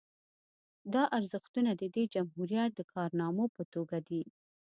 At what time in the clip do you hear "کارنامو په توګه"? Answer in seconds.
2.93-3.97